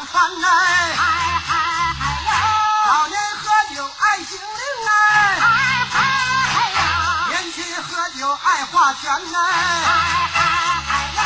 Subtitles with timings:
[0.00, 1.02] 山呐，哎嗨
[1.48, 2.32] 哎嗨哟，
[2.86, 4.90] 老年喝酒爱行令哎，
[5.40, 5.42] 哎
[5.90, 6.02] 嗨哎
[6.52, 6.80] 嗨哟，
[7.28, 9.50] 年轻喝酒爱划拳呐，哎
[10.32, 10.40] 嗨哎
[10.86, 11.20] 嗨哟，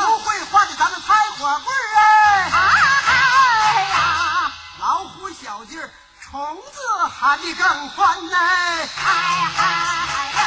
[0.00, 2.00] 不会画的咱们拍火棍儿哎，
[2.50, 3.14] 哎嗨哎
[3.72, 5.90] 嗨呀，老虎小劲儿，
[6.22, 8.86] 虫子喊得更欢呐，哎
[9.56, 9.64] 嗨哎
[10.06, 10.40] 嗨哟。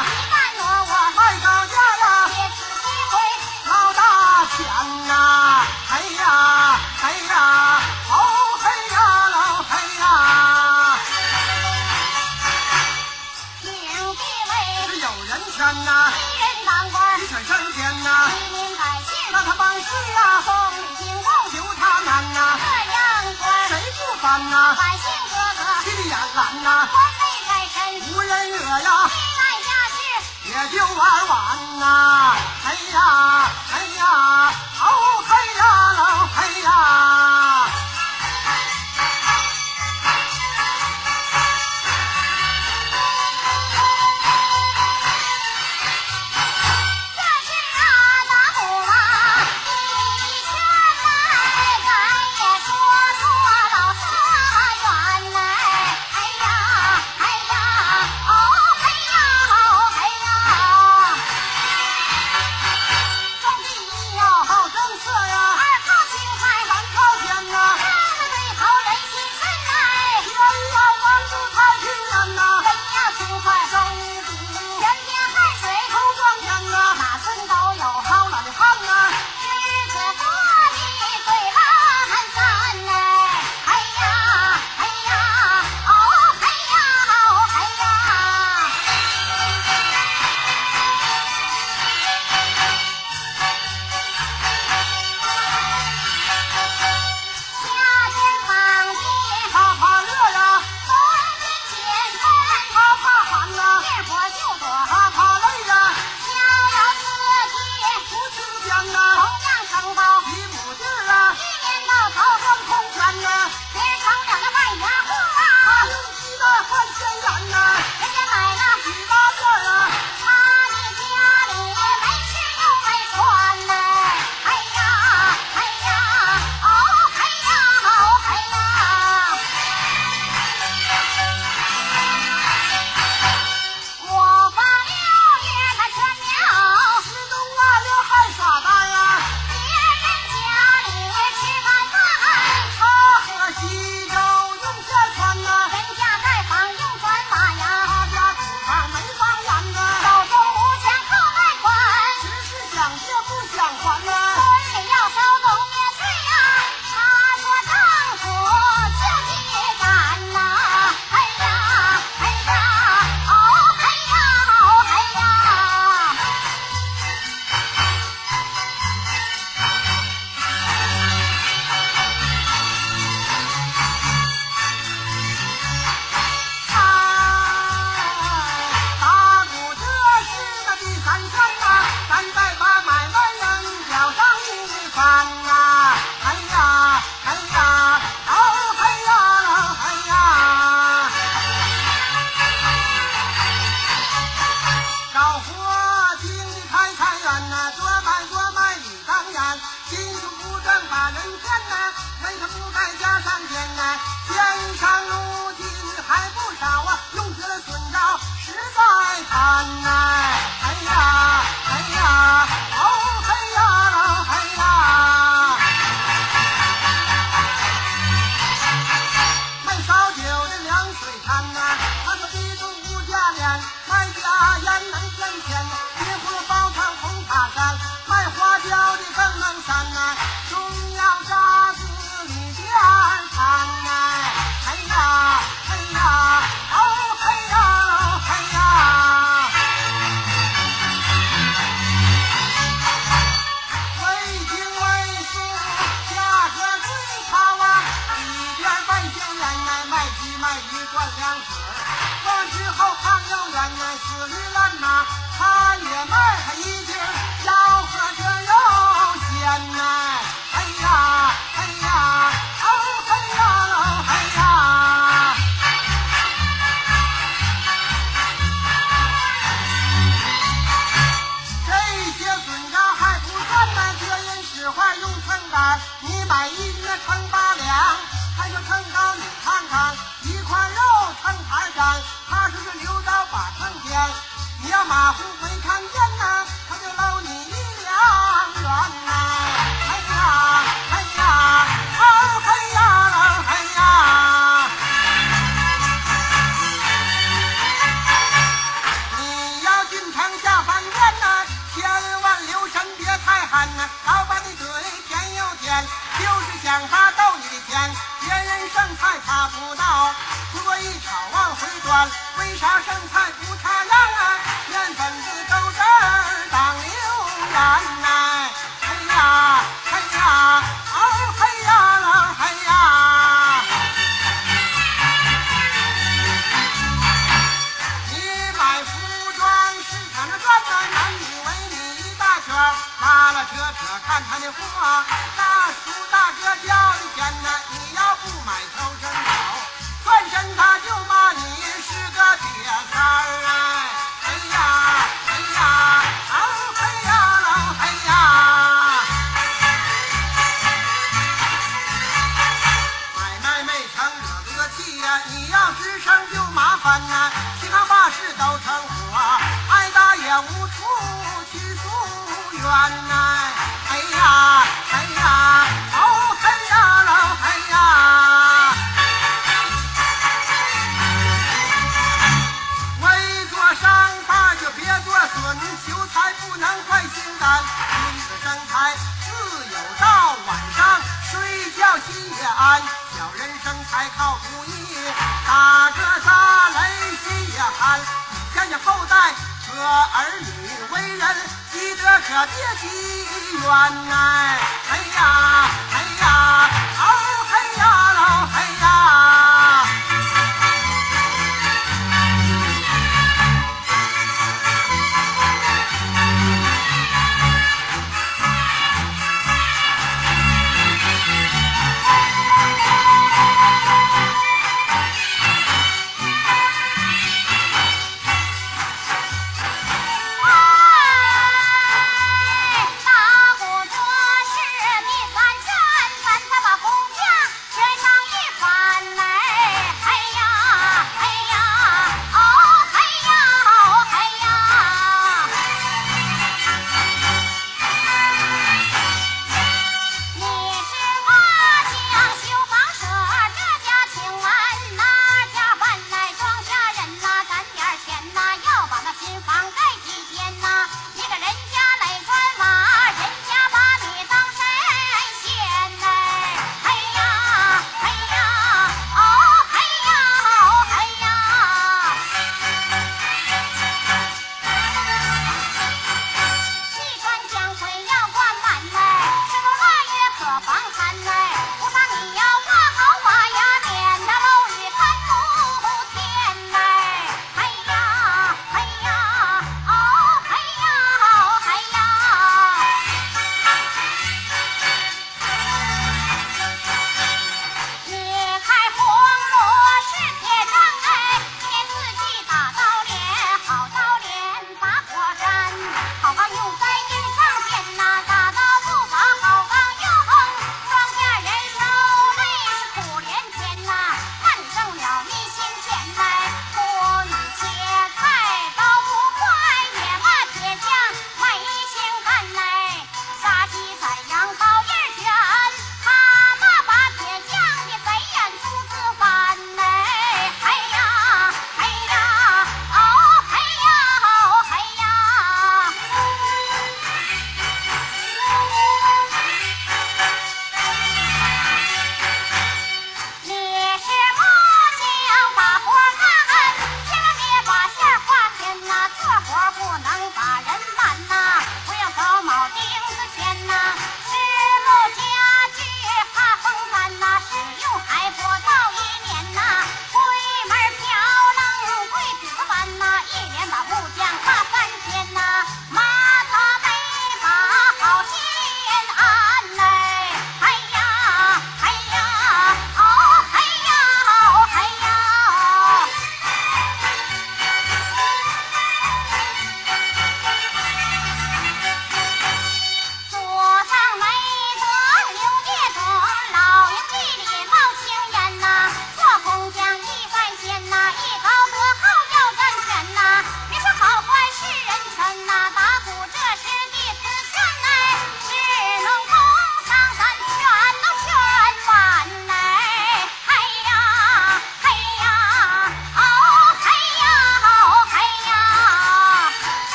[0.00, 0.39] 감 사.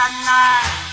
[0.00, 0.89] at night.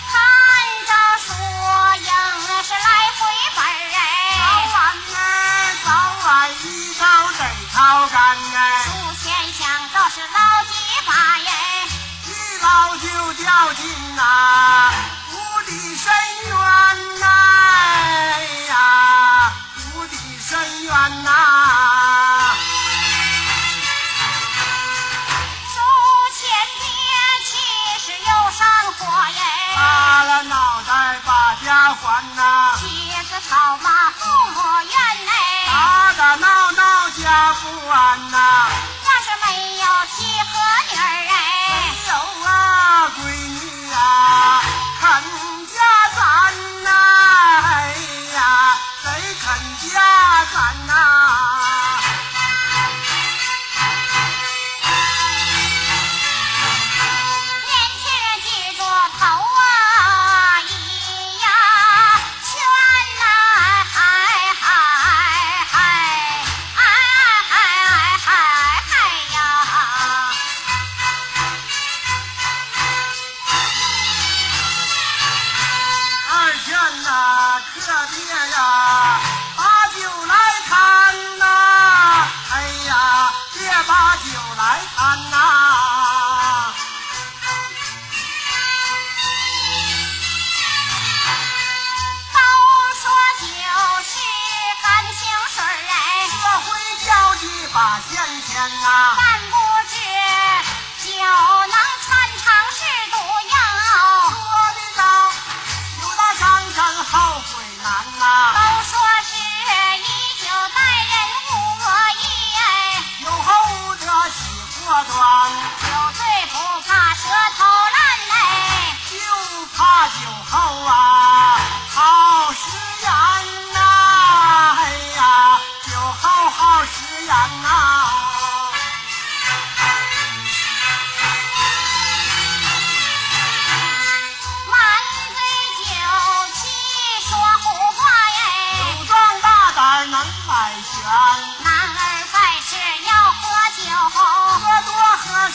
[38.31, 38.69] 呐，
[39.05, 39.45] 要是没
[39.77, 40.49] 有妻和
[40.89, 41.35] 女儿哎，
[41.85, 42.13] 没有
[42.45, 42.49] 啊，
[43.17, 43.55] 闺女
[43.93, 43.95] 啊，
[44.99, 45.03] 肯
[45.67, 45.73] 嫁
[46.15, 46.19] 咱
[46.83, 46.89] 呐？
[47.63, 47.95] 哎
[48.35, 48.39] 呀，
[49.03, 49.05] 谁
[49.41, 49.45] 肯
[49.89, 50.55] 嫁咱
[50.87, 51.56] 呐？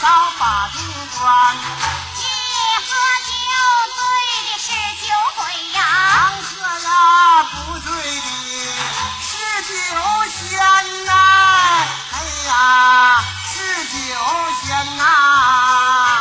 [0.03, 0.79] 刀把子
[1.17, 1.57] 断，
[2.17, 2.23] 你
[2.83, 2.91] 喝
[3.23, 3.31] 酒
[3.95, 3.97] 醉
[4.43, 4.67] 的是
[5.01, 5.41] 酒鬼
[5.75, 5.79] 呀，
[6.19, 6.91] 俺喝了
[7.45, 8.27] 不醉的
[9.23, 9.31] 是
[9.63, 9.71] 酒
[10.29, 10.59] 仙
[11.05, 11.13] 呐，
[12.11, 12.15] 哎
[12.49, 12.51] 呀，
[13.47, 13.55] 是
[13.87, 13.95] 酒
[14.65, 16.12] 仙呐。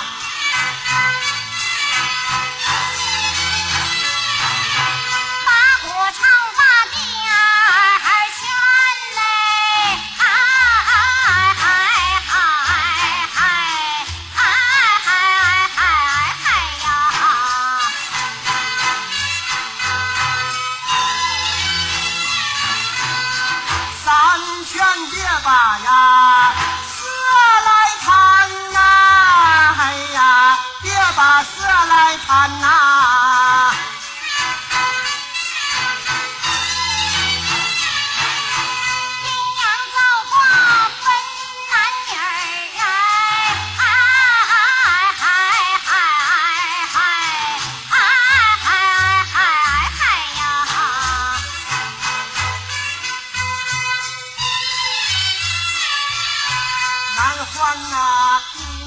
[57.61, 58.41] 官呐，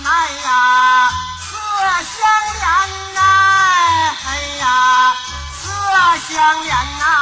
[0.05, 0.11] 哎
[0.45, 1.09] 呀，
[1.39, 1.55] 色
[2.03, 2.19] 香
[2.59, 3.21] 莲呐，
[4.27, 5.15] 哎呀，
[5.63, 5.65] 色
[6.35, 6.35] 香
[6.65, 7.14] 莲呐。